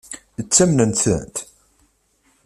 Ttamnent-tent? 0.45 1.35